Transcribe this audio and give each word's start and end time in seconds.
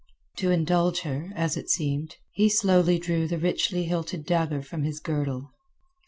To 0.37 0.49
indulge 0.49 1.01
her, 1.01 1.31
as 1.35 1.55
it 1.55 1.69
seemed, 1.69 2.15
he 2.31 2.49
slowly 2.49 2.97
drew 2.97 3.27
the 3.27 3.37
richly 3.37 3.83
hilted 3.83 4.25
dagger 4.25 4.63
from 4.63 4.81
his 4.81 4.99
girdle. 4.99 5.51